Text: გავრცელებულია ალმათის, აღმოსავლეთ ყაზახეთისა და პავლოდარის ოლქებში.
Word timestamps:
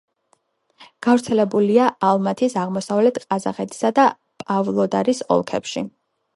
გავრცელებულია 1.07 1.89
ალმათის, 2.13 2.57
აღმოსავლეთ 2.63 3.21
ყაზახეთისა 3.29 3.95
და 4.03 4.09
პავლოდარის 4.47 5.25
ოლქებში. 5.39 5.89